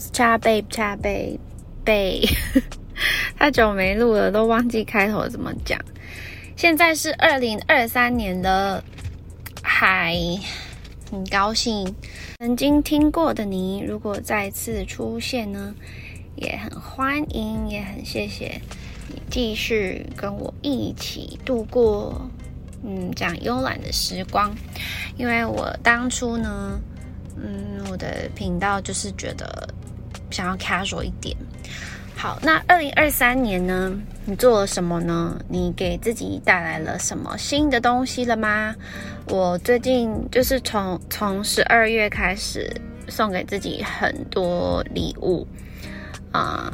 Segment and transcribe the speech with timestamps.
[0.00, 1.38] 我是 Cha Babe Cha Babe
[1.84, 2.26] Babe，
[3.36, 5.78] 太久没录了，都忘记开头怎么讲。
[6.56, 8.82] 现在是二零二三年了，
[9.62, 10.16] 嗨，
[11.10, 11.94] 很高兴
[12.38, 15.74] 曾经听过的你，如果再次出现呢，
[16.34, 18.58] 也很欢迎，也很谢谢
[19.08, 22.26] 你继续跟我一起度过，
[22.82, 24.50] 嗯，这样慵懒的时光。
[25.18, 26.80] 因为我当初呢。
[27.42, 29.66] 嗯，我的频道就是觉得
[30.30, 31.36] 想要 casual 一点。
[32.16, 35.40] 好，那二零二三年呢，你做了什么呢？
[35.48, 38.74] 你给自己带来了什么新的东西了吗？
[39.28, 42.70] 我最近就是从从十二月开始
[43.08, 45.46] 送给自己很多礼物
[46.30, 46.70] 啊，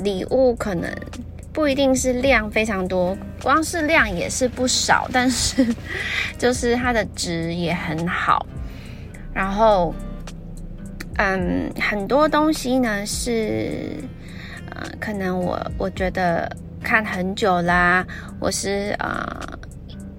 [0.00, 0.92] 礼物可能
[1.52, 5.64] 不一定是量非常多，光是量也是不少，但是
[6.36, 8.44] 就是它的值也很好。
[9.32, 9.94] 然后，
[11.22, 13.92] 嗯，很多东西呢是，
[14.70, 16.50] 呃，可能我我觉得
[16.82, 18.02] 看很久啦，
[18.38, 19.58] 我是呃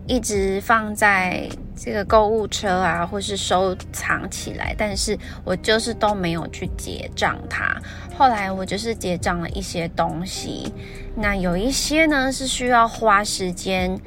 [0.06, 7.76] 一直放在这个购物车啊，或是收藏起来，但是我就是都没有去结账它。
[8.16, 10.72] 后来我就是结账了一些东西，
[11.16, 14.00] 那有一些呢是需要花时间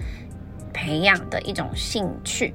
[0.72, 2.54] 培养的一种兴趣。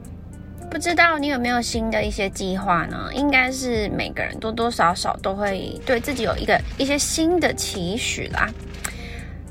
[0.70, 3.09] 不知道你有没有新的一些计划呢？
[3.14, 8.48] 应该是每个人多多少少都会对自己有一个一些新的期许啦。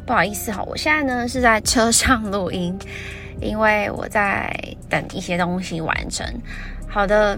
[0.07, 2.79] 不好意思哈，我现在呢是在车上录音，
[3.43, 4.51] 因为我在
[4.89, 6.25] 等一些东西完成。
[6.89, 7.37] 好的，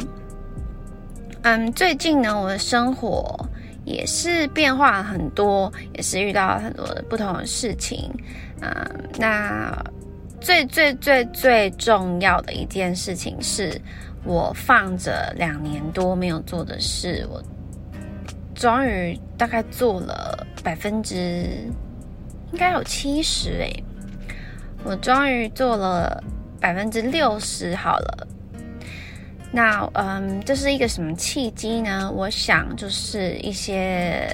[1.42, 3.34] 嗯，最近呢我的生活
[3.84, 8.08] 也是变化很多，也是遇到了很多不同的事情。
[8.60, 8.70] 嗯，
[9.18, 9.72] 那。
[10.40, 13.80] 最最最最重要的一件事情是，
[14.24, 17.42] 我放着两年多没有做的事，我
[18.54, 21.14] 终于大概做了百分之
[22.52, 23.84] 应该有七十诶，
[24.82, 26.22] 我终于做了
[26.58, 28.26] 百分之六十好了。
[29.52, 32.10] 那嗯，这是一个什么契机呢？
[32.10, 34.28] 我想就是一些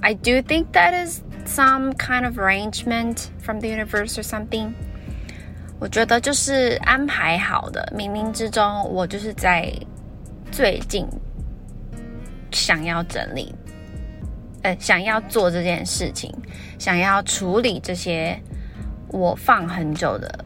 [0.00, 4.72] ，I do think that is some kind of arrangement from the universe or something.
[5.80, 9.72] 我觉得就是安排好的，冥冥之中，我就是在
[10.52, 11.06] 最近
[12.52, 13.54] 想要整理，
[14.62, 16.30] 呃，想要做这件事情，
[16.78, 18.38] 想要处理这些
[19.08, 20.44] 我放很久的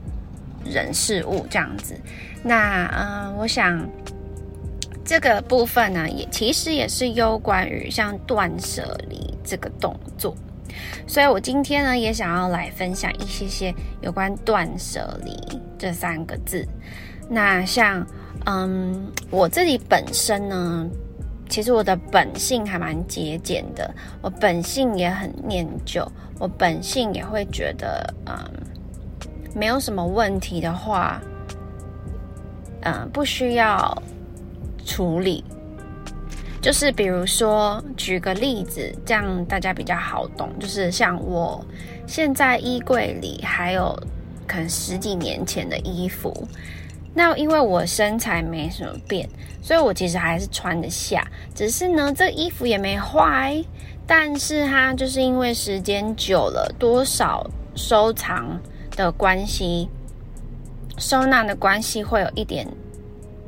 [0.64, 1.98] 人事物这样子。
[2.44, 3.84] 那嗯，我想
[5.04, 10.32] 这个部分呢，也其实也是有关于像断舍离这个动作。
[11.06, 15.36] 所以，我今天呢，也想要来分享一些些有关断舍离
[15.78, 16.66] 这三个字。
[17.28, 18.06] 那像，
[18.46, 20.86] 嗯，我自己本身呢，
[21.48, 26.06] 其实我的本性还蛮节俭的，我本性也很念旧，
[26.38, 28.34] 我本性也会觉得，嗯，
[29.54, 31.20] 没有什么问题的话，
[32.82, 34.02] 嗯，不需要
[34.84, 35.42] 处理。
[36.64, 40.48] 就是比如说，举个例子，这样大家比较好懂。
[40.58, 41.62] 就是像我
[42.06, 43.94] 现在衣柜里还有
[44.46, 46.32] 可能十几年前的衣服，
[47.12, 49.28] 那因为我身材没什么变，
[49.60, 51.22] 所以我其实还是穿得下。
[51.54, 53.62] 只是呢，这衣服也没坏，
[54.06, 58.58] 但是它就是因为时间久了，多少收藏
[58.96, 59.86] 的关系、
[60.96, 62.66] 收纳的关系，会有一点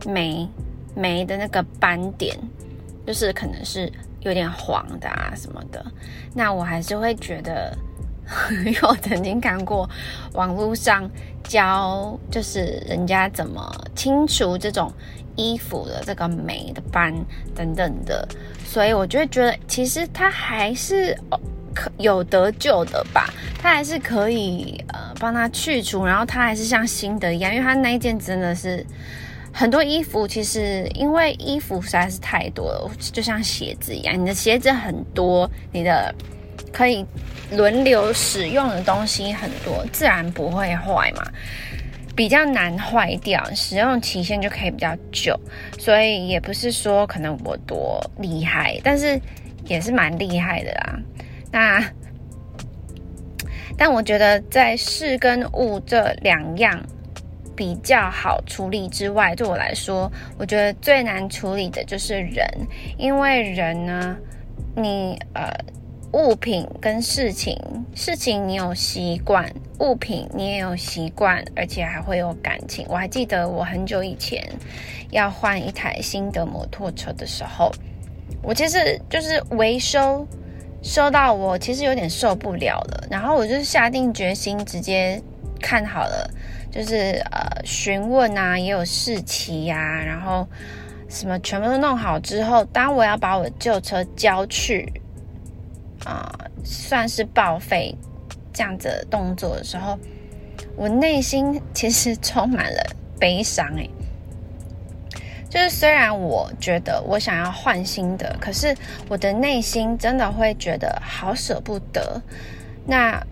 [0.04, 0.46] 霉
[0.94, 2.36] 霉的那个斑点。
[3.06, 3.90] 就是可能是
[4.22, 5.84] 有点黄的啊什么的，
[6.34, 7.72] 那我还是会觉得，
[8.64, 9.88] 因为我曾经看过
[10.32, 11.08] 网络上
[11.44, 14.92] 教，就是人家怎么清除这种
[15.36, 17.14] 衣服的这个霉的斑
[17.54, 18.26] 等等的，
[18.64, 21.16] 所以我就会觉得其实它还是
[21.72, 28.84] 可有得救的吧，它还是可以呃帮它去除，然后它还是像新的一样，因为它那一件真的是。
[29.58, 36.14] 很多衣服其实因为衣服实在是太多了，就像鞋子一样，你的鞋子很多，你的
[36.70, 37.02] 可以
[37.52, 41.24] 轮流使用的东西很多，自然不会坏嘛，
[42.14, 45.34] 比较难坏掉，使用期限就可以比较久。
[45.78, 49.18] 所以也不是说可能我多厉害，但是
[49.64, 51.00] 也是蛮厉害的啦。
[51.50, 51.82] 那
[53.78, 56.78] 但我觉得在事跟物这两样。
[57.56, 62.46] 比较好处理之外，对我来说，我觉得最难处理的就是人，
[62.98, 64.16] 因为人呢，
[64.76, 65.50] 你呃
[66.12, 67.58] 物品跟事情，
[67.94, 69.50] 事情你有习惯，
[69.80, 72.86] 物品你也有习惯，而且还会有感情。
[72.88, 74.46] 我还记得我很久以前
[75.10, 77.72] 要换一台新的摩托车的时候，
[78.42, 80.26] 我其实就是维修
[80.82, 85.20] 修到我其实有点受不了了，然后我就下定决心直接
[85.60, 86.30] 看好了，
[86.70, 90.46] 就是呃询问啊，也有试骑呀，然后
[91.08, 94.92] 什么全部都弄好之后，当我要把我旧车交去
[96.04, 96.30] 啊，
[96.64, 97.94] 算是报废
[98.52, 99.98] 这样子的动作的时候，
[100.76, 102.82] 我内心其实充满了
[103.18, 103.88] 悲伤诶。
[105.48, 108.76] 就是虽然我觉得我想要换新的，可是
[109.08, 112.20] 我的内心真的会觉得好舍不得。
[112.84, 113.24] 那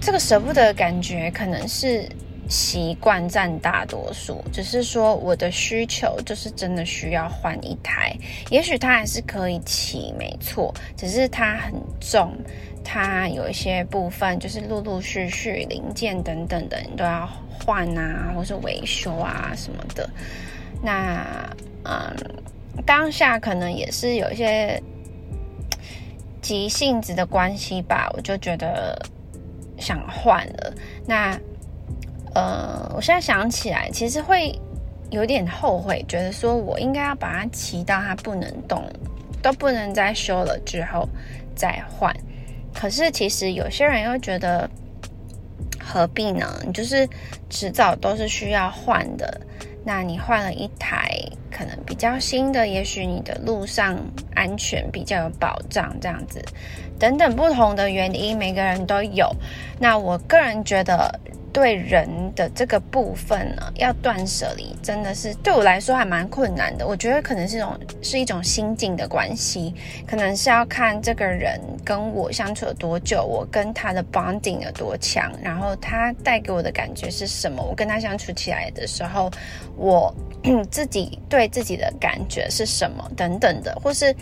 [0.00, 2.08] 这个舍不得感觉可能是
[2.48, 8.16] 习惯占大多数，只是说我的需求就是真的需要换一台。
[8.50, 12.32] 也许它还是可以骑，没错，只是它很重，
[12.84, 17.28] 它有一些部分就是陆陆续续零件等等的你都要。
[17.66, 20.08] 换啊，或是维修啊什么的，
[20.80, 21.26] 那
[21.82, 22.16] 嗯，
[22.86, 24.80] 当下可能也是有一些
[26.40, 28.96] 急性子的关系吧，我就觉得
[29.78, 30.74] 想换了。
[31.06, 31.38] 那
[32.34, 34.54] 呃，我现在想起来，其实会
[35.10, 38.84] 有点后悔，觉得说我应该要把它骑到它不能动，
[39.42, 41.08] 都不能再修了之后
[41.54, 42.14] 再换。
[42.74, 44.68] 可是其实有些人又觉得。
[45.90, 46.60] 何必呢？
[46.66, 47.08] 你就是
[47.48, 49.40] 迟早都是需要换的。
[49.88, 51.08] 那你换了一台
[51.50, 53.98] 可能比较新的，也许你的路上
[54.34, 56.44] 安全比较有保障，这样子
[56.98, 59.34] 等等不同的原因，每个人都有。
[59.80, 61.18] 那我个人觉得。
[61.52, 66.86] 对人的这个部分呢，要断舍离，真的是对我来说还蛮困难的。
[66.86, 69.74] 我觉得可能是一种是一种心境的关系，
[70.06, 79.30] 可能是要看这个人跟我相处了多久，我跟他的 bonding 有多强，然后他带给我的感觉是什么，我跟他相处起来的时候，
[79.76, 80.14] 我
[80.70, 84.14] 自己对自己的感觉是什么等等的，或是。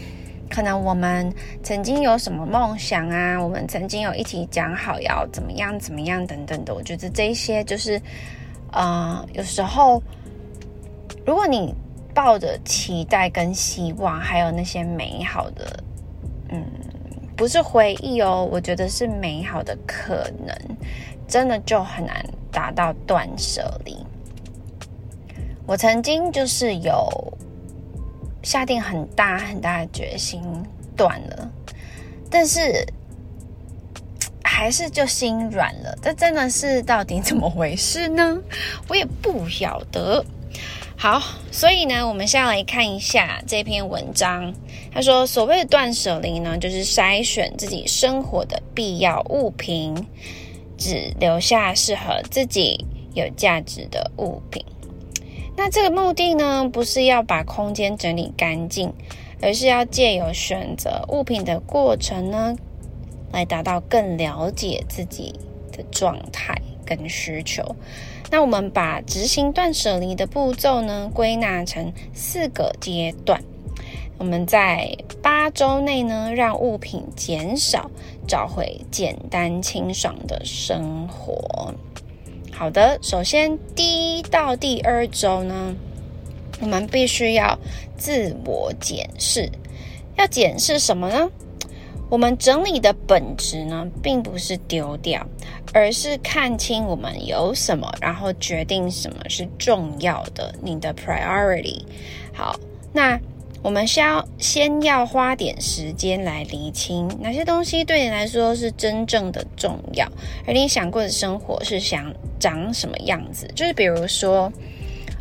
[0.49, 1.33] 可能我们
[1.63, 3.37] 曾经有什么梦想啊？
[3.37, 6.75] 我们曾经有一起讲好要怎么样怎么样等等的。
[6.75, 8.01] 我觉得这一些就是，
[8.73, 10.03] 呃，有时候
[11.27, 11.75] 如果你
[12.15, 15.83] 抱着期待跟希望，还有那些美好的，
[16.49, 16.65] 嗯，
[17.37, 20.57] 不是回忆哦，我觉得是美好的可能，
[21.27, 23.97] 真的就很难达到断舍离。
[25.67, 27.37] 我曾经就是有。
[28.47, 30.41] 下定很大很大的决心
[30.97, 31.51] 断了，
[32.31, 32.87] 但是
[34.45, 35.99] 还是就心软了。
[36.01, 38.41] 这真的是到底怎么回事呢？
[38.87, 40.25] 我也不晓得。
[40.97, 41.21] 好，
[41.51, 44.55] 所以呢，我们先来看一下这篇文章。
[44.93, 50.07] 他说，所谓的断舍离呢，就是筛选自己生活的必要物品，
[50.79, 54.65] 只留下适合自己有价值的物品。
[55.57, 58.93] 那这个目的呢，不是要把空间整理干净，
[59.41, 62.55] 而是要借由选择物品的过程呢，
[63.33, 65.35] 来达到更了解自己
[65.73, 67.75] 的状态跟需求。
[68.31, 73.43] 那我们把执行断舍离的步骤呢，归纳成四个阶段。
[74.19, 77.91] 我们在八周内呢，让物品减少，
[78.27, 81.75] 找回简单清爽的生活。
[82.59, 85.77] 好的，首先第一到第二周呢，
[86.59, 87.59] 我们必须要
[87.99, 89.47] 自我检视。
[90.17, 91.31] 要检视什么呢？
[92.09, 95.23] 我们整理的本质呢，并不是丢掉，
[95.75, 100.55] 而是看清我们有什么，然后决定什么是重要的。
[100.63, 101.83] 你的 priority。
[102.33, 102.59] 好，
[102.91, 103.21] 那。
[103.63, 110.07] 我们需要先要花点时间来厘清哪些东西对你来说是真正的重要，
[110.47, 113.51] 而你想过的生活是想长什么样子？
[113.57, 114.53] 就是比如说，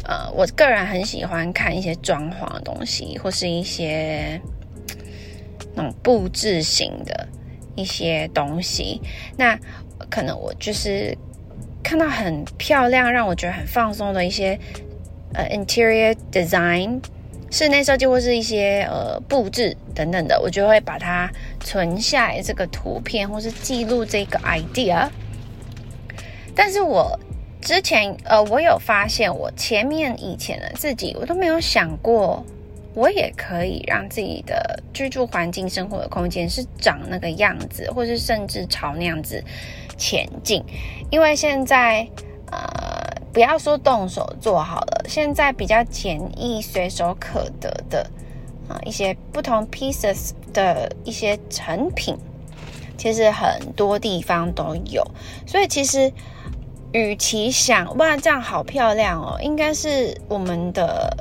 [0.03, 4.39] 呃，我个人很喜欢看一些装潢的东西，或是一些
[5.73, 7.27] 那种布置型的
[7.75, 9.01] 一些东西。
[9.37, 9.57] 那
[10.09, 11.17] 可能我就是
[11.81, 14.59] 看到很漂亮，让我觉得很放松的一些
[15.33, 17.01] 呃 interior design。
[17.55, 21.31] 室内设计或是一些呃布置等等的，我就会把它
[21.61, 25.07] 存下来这个图片，或是记录这个 idea。
[26.53, 27.17] 但是我
[27.61, 32.45] 之前呃，我有发现，我前面以前的自己，我都没有想过，
[32.93, 39.41] 我也可以让自己的居住环境、生活的空间是长那个样子，或是甚至朝那样子
[39.95, 40.61] 前进。
[41.09, 42.05] 因为现在
[42.51, 43.14] 呃。
[43.35, 48.09] 不要说动手做好了，现在比较简易、随手可得的
[48.69, 52.17] 啊，一些不同 pieces 的一些成品，
[52.95, 55.05] 其实很多地方都有。
[55.45, 56.13] 所以其实，
[56.93, 61.17] 与其想哇这样好漂亮哦，应该是我们的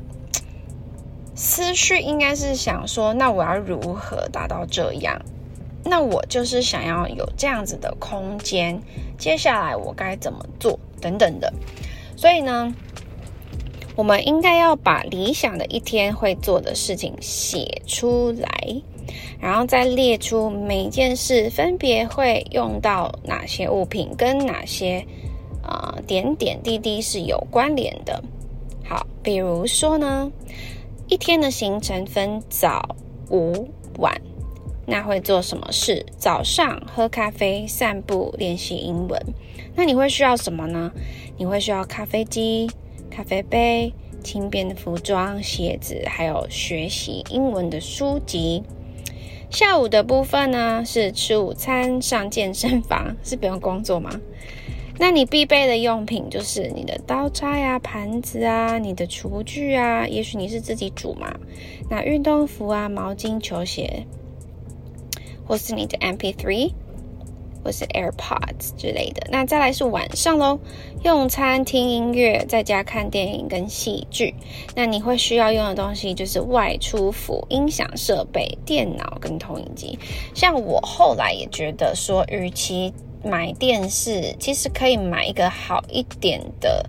[1.34, 5.20] 思绪应该是想说，那我要如何达到这样？
[5.84, 8.80] 那我就是想要有这样子的空间，
[9.18, 11.52] 接下来我该怎么做等等的。
[12.16, 12.74] 所以呢，
[13.96, 18.48] 我们应该要把理想的一天会做的事情写出来，
[19.40, 25.04] 然后再列出每件事分别会用到哪些物品，跟哪些
[25.62, 28.22] 啊点点滴滴是有关联的。
[28.84, 30.30] 好，比如说呢。
[31.06, 32.96] 一天的行程分早、
[33.28, 33.68] 午、
[33.98, 34.18] 晚，
[34.86, 36.04] 那会做什么事？
[36.16, 39.20] 早上喝咖啡、散步、练习英文。
[39.74, 40.92] 那你会需要什么呢？
[41.36, 42.70] 你会需要咖啡机、
[43.10, 48.62] 咖啡杯、轻便的服装、鞋子，还有学习英文的书籍。
[49.50, 54.20] 下午的部分呢，是吃午餐、上健身房， 是不用工作吗？
[54.96, 61.34] 那你必备的用品就是你的刀叉呀、盘子啊、你的厨具啊，也许你是自己煮嘛。
[61.90, 64.06] 那运动服啊、毛巾、球鞋，
[65.46, 66.72] 或是你的 MP3，
[67.62, 69.26] 或是 AirPods 之类的。
[69.30, 70.58] 那再来是晚上喽，
[71.02, 74.34] 用餐、听音乐，在家看电影跟戏剧。
[74.74, 79.98] 那你会需要用的东西就是外出服、音响设备、电脑跟投影机。
[80.34, 86.84] 像我后来也觉得说，与其买电视其实可以买一个好一点的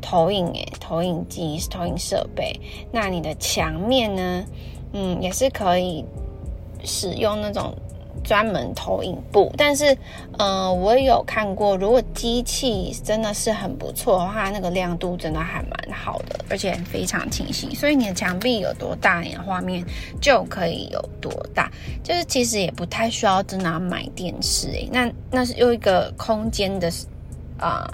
[0.00, 2.54] 投影诶，投影机是投影设备。
[2.92, 4.44] 那你的墙面呢？
[4.92, 6.04] 嗯，也是可以
[6.84, 7.74] 使用那种。
[8.24, 9.96] 专门投影布，但是，
[10.38, 17.72] 嗯，我有看过，如果机器真的是很不错的话，那个亮度真的还蛮好的，而且非常清晰。
[17.76, 19.82] 所以你的墙壁有多大，你的画面
[20.20, 21.70] 就可以有多大。
[22.02, 26.90] 就是其实也不太需要真的要买电视，那那是用一个空间的
[27.56, 27.88] 啊，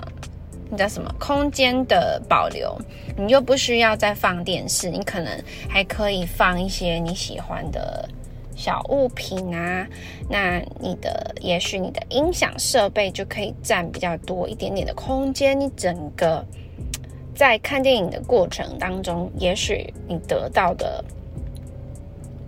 [0.70, 1.14] 那叫什么？
[1.20, 2.76] 空间的保留，
[3.16, 5.30] 你又不需要再放电视，你可能
[5.68, 8.08] 还可以放一些你喜欢的。
[8.56, 9.86] 小物品啊，
[10.28, 15.58] 那你的也许你的音响设备就可以占比较多一点点的空间。
[15.58, 16.44] 你整个
[17.34, 21.04] 在看电影的过程当中，也许你得到的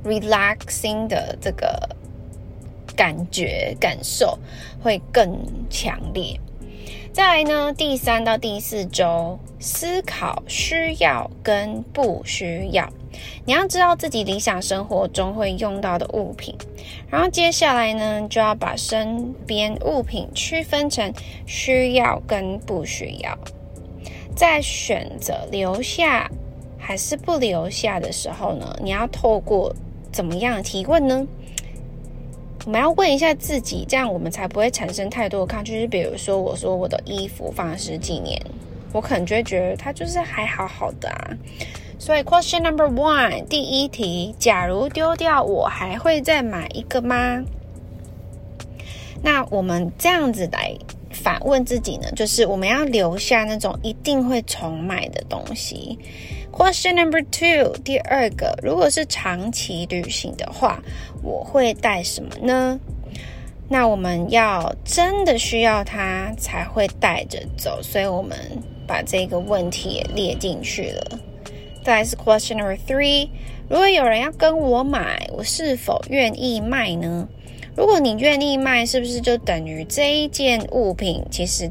[0.05, 1.89] relaxing 的这个
[2.95, 4.39] 感觉感受
[4.81, 5.37] 会更
[5.69, 6.39] 强烈。
[7.13, 12.89] 再来呢，第三到第四周思考需要跟不需要。
[13.45, 16.55] 你要知道自己理想生活中会用到的物品，
[17.09, 21.13] 然后接下来呢，就要把身边物品区分成
[21.47, 23.39] 需要跟不需要。
[24.35, 26.31] 在选择留下
[26.79, 29.75] 还是不留下的时候呢，你要透过
[30.13, 31.27] 怎么样提问呢？
[32.65, 35.75] 我们要问一下自己，这样我们才不会产生太多的抗拒。
[35.75, 38.43] 就是比如说，我说我的衣服放了十几年，
[38.93, 41.31] 我可能就会觉得它就是还好好的啊。
[42.07, 47.43] 所以，question number one，第一题：假如丢掉，我还会再买一个吗？
[49.25, 50.73] 那我们这样子来
[51.11, 52.09] 反问自己呢？
[52.15, 55.99] 就是我们要留下那种一定会重买的东西。
[56.53, 60.81] Question number two，第二个，如果是长期旅行的话，
[61.25, 62.79] 我会带什么呢？
[63.69, 68.39] 那我们要真的需要它才会带着走，所以我们
[68.87, 71.19] 把这个问题也列进去了。
[71.87, 73.29] 再来是 question number three，
[73.69, 77.29] 如果有人要跟我买，我是否愿意卖呢？
[77.77, 81.71] 如果你愿意卖，是不是就等于这一件物品其实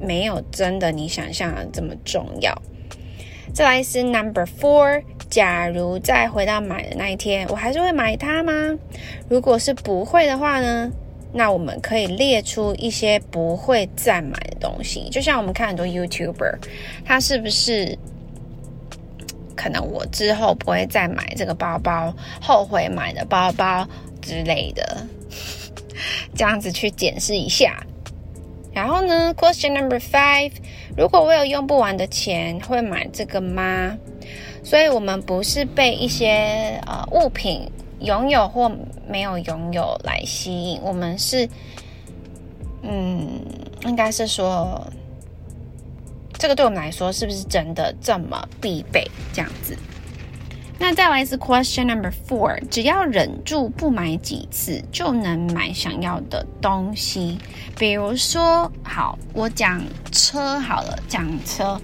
[0.00, 2.58] 没有真的你想象的这么重要？
[3.52, 8.78] 再来是 number four，假如再回到买的那一天，我还是会买它吗？
[9.28, 10.90] 如果是不会的话呢？
[11.34, 16.54] 那我们可以列出一些不会再买的东西，就像我们看很多 YouTuber，
[17.04, 17.98] 他是不是？
[19.56, 23.86] 可能我之后不会再买这个包包，后悔买的包包
[24.20, 25.06] 之类的，
[26.34, 27.84] 这样子去检视一下。
[28.72, 30.52] 然后呢，Question number five，
[30.96, 33.96] 如果我有用不完的钱，会买这个吗？
[34.62, 37.68] 所以，我们不是被一些呃物品
[38.00, 38.70] 拥有或
[39.08, 41.48] 没有拥有来吸引，我们是，
[42.82, 43.40] 嗯，
[43.84, 44.86] 应该是说。
[46.40, 49.06] 这个对我们来说是不是真的这么必备？
[49.30, 49.76] 这样子，
[50.78, 57.36] 那再来是 question number four，只要忍住不买几次，就能买想要的东西。
[57.78, 61.78] 比如说，好，我讲车好了，讲车，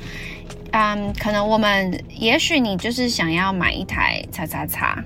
[0.71, 5.05] 嗯，可能我们也许你就是想要买一台叉叉叉，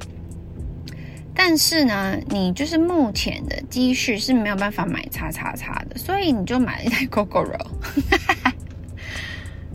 [1.35, 7.67] 但是呢，你就是目前的积蓄是没有办法买叉叉叉的，所以你就买了一台 GoGoRo。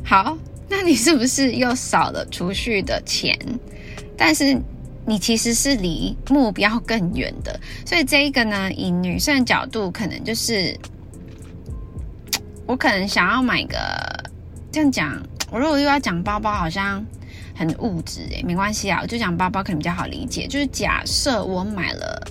[0.07, 0.37] 好，
[0.69, 3.35] 那你是不是又少了储蓄的钱？
[4.15, 4.55] 但是
[5.03, 7.59] 你其实是离目标更远的。
[7.83, 10.77] 所以这一个呢，以女生的角度，可能就是
[12.67, 13.77] 我可能想要买个
[14.71, 15.19] 这样讲，
[15.51, 17.03] 我如果又要讲包包，好像
[17.55, 20.45] 很物质诶，没关系啊，我就讲包包可能比较好理解。
[20.45, 22.27] 就是假设我买了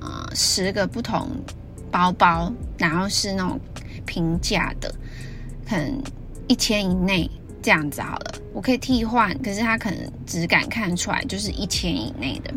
[0.00, 1.30] 呃十个不同
[1.92, 3.58] 包包，然后是那种
[4.04, 4.92] 平价的，
[5.68, 6.02] 可能
[6.48, 7.30] 一千以内。
[7.60, 12.54] 这样子好了，我可以替换，可是他可能只敢看出来就是一千以内的。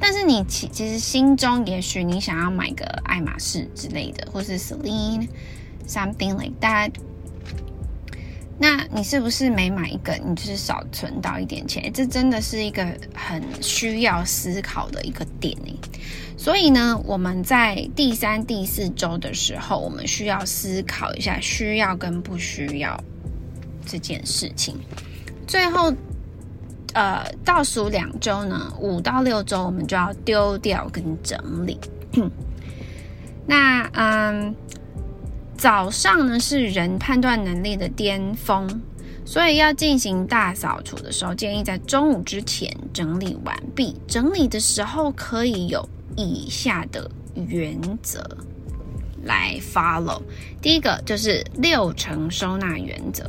[0.00, 5.28] 但是你其其实心中也许你想要买个爱马仕之类的，或是 Celine
[5.86, 6.90] something like that，
[8.58, 11.90] 那你是不是每买一个，你就是少存到一点钱？
[11.94, 15.56] 这真的是一个很需要思考的一个点。
[16.36, 23.00] 所以呢，我们在第三、第四周的时候，我们需要思考一下需要跟不需要。
[23.90, 24.76] 这件事情，
[25.48, 25.92] 最后，
[26.92, 31.76] 呃，倒数两周呢，五到六周，我们就要丢掉跟整理。
[33.48, 34.54] 那嗯，
[35.56, 38.80] 早上呢是人判断能力的巅峰，
[39.24, 44.00] 所以要进行大扫除的时候，建议在中午之前整理完毕。
[44.06, 48.24] 整理的时候可以有以下的原则
[49.24, 50.22] 来 follow。
[50.62, 53.28] 第一个就是六成收纳原则。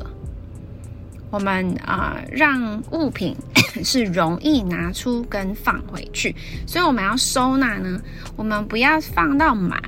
[1.32, 3.36] 我们啊，让物品
[3.84, 6.36] 是容易拿出跟放回去，
[6.68, 8.00] 所以我们要收纳呢，
[8.36, 9.82] 我们不要放到满，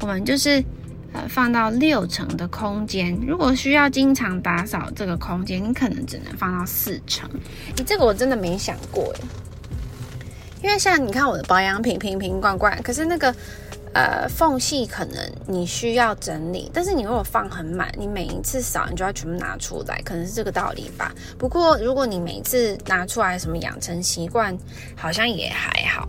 [0.00, 0.64] 我们就是
[1.12, 3.18] 呃放到六成的空间。
[3.26, 7.28] 如果需要经常打扫这个空间，你可能只能放到四成。
[7.76, 9.12] 你这个我真的没想过，
[10.62, 13.34] 因为像你看我的保养品瓶瓶罐罐，可是那个。
[13.94, 15.16] 呃，缝隙可能
[15.46, 21.12] 你需要整理，但是你如果放很满，你每一次扫你就要全部拿出来，可能是这个道理吧。
[21.38, 24.56] 不过如果你每次拿出来，什么养成习惯，
[24.96, 26.08] 好像也还好。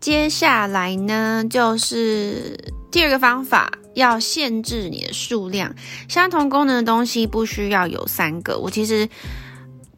[0.00, 2.56] 接下来呢，就是
[2.90, 5.74] 第二个方法，要限制你的数量。
[6.08, 8.58] 相同功能的东西不需要有三个。
[8.58, 9.08] 我其实。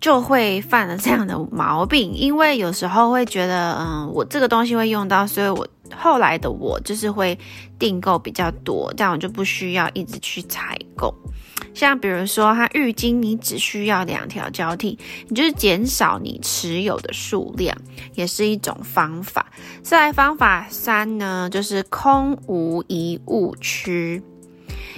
[0.00, 7.38] 就会犯了这样的毛病，因为有时候会觉得，嗯，我这个东西会用到，所以我后来的我就是会
[7.78, 11.14] 订购比较多，这样我就不需要一直去采购。
[11.72, 14.98] 像比如说，它浴巾你只需要两条交替，
[15.28, 17.76] 你就是减少你持有的数量，
[18.14, 19.46] 也是一种方法。
[19.82, 24.20] 再来方法三呢，就是空无一物区，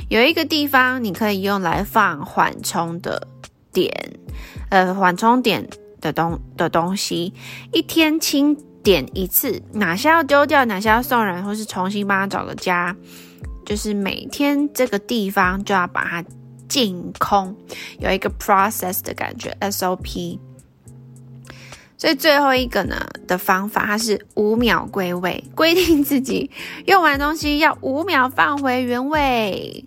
[0.09, 3.29] 有一个地方你可以用来放缓冲的
[3.73, 3.93] 点。
[4.71, 5.69] 呃，缓冲点
[6.01, 7.35] 的东的东西，
[7.73, 12.95] 一天清点一次，哪些要丢掉，哪些要送人，或是重新帮他找个家，
[13.65, 16.25] 就是每天这个地方就要把它
[16.69, 17.57] 净空，
[17.99, 20.39] 有一个 process 的感觉，SOP。
[21.97, 22.97] 所以最后一个呢
[23.29, 26.51] 的方法，它是五秒归位，规定自己
[26.87, 29.85] 用完东西要五秒放回原位。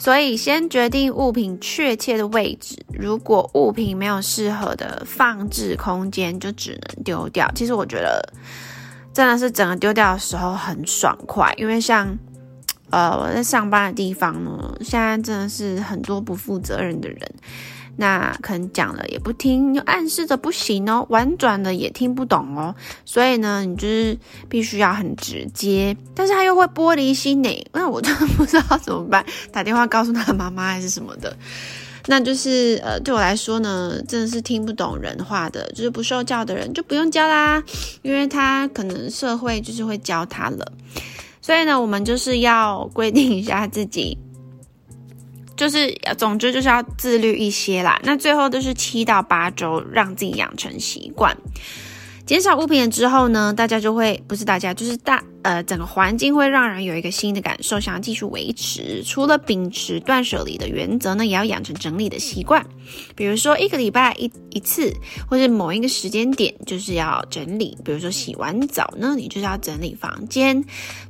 [0.00, 2.74] 所以，先决定物品确切的位置。
[2.88, 7.46] 如果物品没有适合的放置空间，就只能丢掉。
[7.54, 8.32] 其实我觉得，
[9.12, 12.16] 真的是整个丢掉的时候很爽快，因为像，
[12.88, 17.20] 呃，我在上班的地方呢，现在真的是很多不负责任的人。
[18.00, 24.16] 那可能讲了也不听，又暗示着不行哦，婉转的也听不懂哦，所以呢，你就是
[24.48, 31.36] 必须要很直接，但是他又会玻璃心呢，那我真的不知道怎么办，打电话告诉他妈妈还是什么的，
[32.06, 37.62] 那就是呃，对我来说呢，真的是听不懂人话的，就是不受教的人就不用教啦，
[38.00, 40.72] 因为他可能社会就是会教他了，
[41.42, 44.16] 所以呢，我们就是要规定一下自己。
[45.60, 48.00] 就是，总之就是要自律一些啦。
[48.02, 51.36] 那最后都是七到八周，让自己养成习惯。
[52.30, 59.02] 减少物品之后呢，大家就会不是大家，就是大呃整个环境会让人有一个新的感受，想要继续维持。
[59.02, 62.64] 除了秉持断舍离的原则呢，也要养成整理的习惯。
[63.16, 64.94] 比如说一个礼拜一一次，
[65.28, 67.76] 或者某一个时间点就是要整理。
[67.84, 70.62] 比如说洗完澡呢，你就是要整理房间；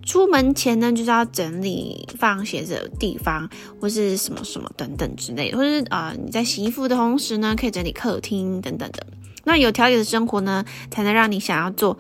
[0.07, 3.47] 出门前呢，就是要整理放鞋子的地方，
[3.79, 5.59] 或是什么什么等等之类的。
[5.59, 9.07] 或是啊你在洗衣服的同时呢，可以整理客厅等等的。
[9.45, 11.99] 那有条理的生活呢，才能让你想要做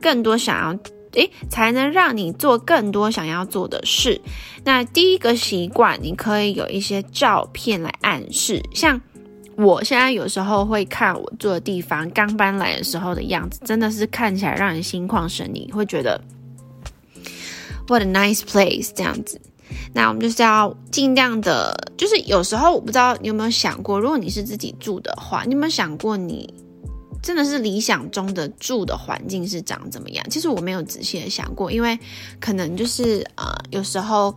[0.00, 0.78] 更多想要
[1.12, 4.20] 诶，才能让你做更多想要做的事。
[4.64, 8.60] 那第一个习惯，你可以有一些照片来暗示。
[8.74, 9.00] 像
[9.56, 16.20] 我现在有时候会看我住的地方刚搬来的时候的样子，真的是看起来让人心旷神怡，会觉得
[17.86, 19.40] What a nice place 这样子。
[19.92, 26.52] 那我们就是要尽量的，就是有时候我不知道你有没有想过，如果你是自己住的话，你有没有想过你？
[27.24, 30.22] 真的是理想中的住的环境是长怎么样？
[30.28, 31.98] 其实我没有仔细的想过，因为
[32.38, 34.36] 可能就是呃，有时候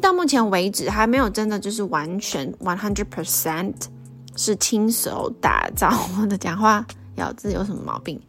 [0.00, 3.74] 到目前为止还没有真的就是完全 one hundred percent
[4.36, 5.90] 是亲手打造。
[6.20, 8.20] 我的讲话咬字有什么毛病？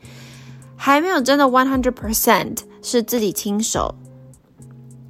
[0.76, 3.94] 还没有真的 one hundred percent 是自己亲手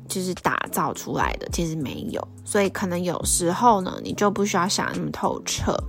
[0.10, 5.82] 就是打造出来的，其实没有，所以可能有时候呢，你就不需要想那么透彻。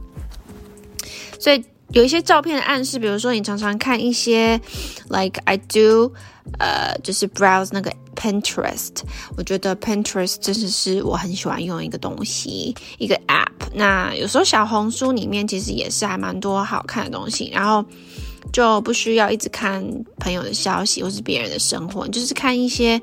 [1.41, 4.61] 所以有一些照片的暗示，比如说你常常看一些
[5.09, 6.13] ，like I do，
[6.59, 8.91] 呃，就是 browse 那个 Pinterest，
[9.37, 13.47] 我觉得 Pinterest 真的是我很喜欢用一个东西，一个 app。
[13.73, 17.85] 那有时候小红书里面其实也是还蛮多好看的东西，然后
[18.53, 19.83] 就不需要一直看
[20.19, 23.01] 朋友的消息或是别人的生活，就是看一些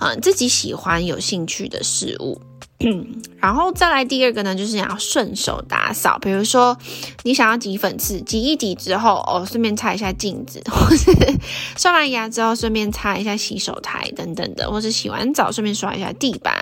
[0.00, 2.40] 嗯自己喜欢、有兴趣的事物。
[3.38, 6.76] 然后再来第二个呢，就是想要顺手打扫，比如说
[7.24, 11.12] 你想要挤粉刺，挤一挤之后，哦，顺便擦一下镜子， 或是
[11.76, 16.54] 刷完牙之后顺便擦一下洗手台等等的，或是洗完澡顺便刷一下地板。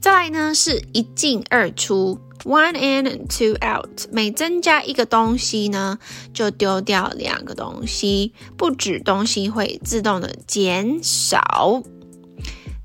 [0.00, 5.98] 再来呢是一进二出，one in and two out，每增加一个东西呢，
[6.32, 11.82] 就丢掉两个东西，不止东西会自动的减少。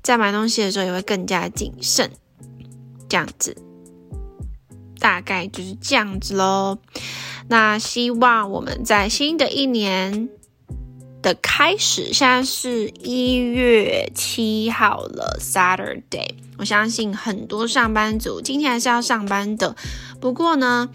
[0.06, 2.08] 在买东西的时候也会更加谨慎，
[3.08, 3.56] 这样子，
[5.00, 6.78] 大概就是这样子喽。
[7.48, 10.28] 那希望我们在新的一年
[11.20, 16.36] 的开始，现在是一月七号了，Saturday。
[16.58, 19.74] 我相信很多上班族今天还是要上班的，
[20.20, 20.88] 不过呢，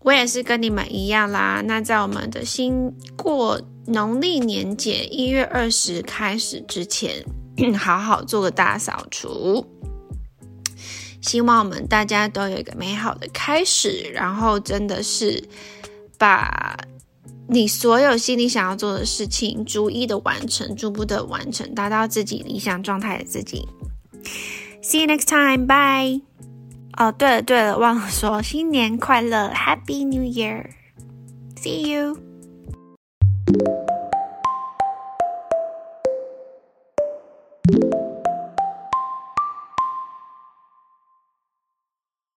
[0.00, 1.62] 我也是跟你们一样啦。
[1.64, 7.24] 那在我们的新过农历年节一月二十开始之前。
[7.78, 9.66] 好好做个大扫除，
[11.20, 15.48] 希望我们大家都有一个美好的开始，然后真的是
[16.18, 16.76] 把
[17.48, 23.68] 你所有心里想要做的事情逐一的完成，逐步的完成，达到自己理想状态的自己。
[24.82, 26.22] See you next time, bye。
[26.96, 30.70] 哦，对了对了，忘了说新年快乐，Happy New Year。
[31.56, 32.33] See you。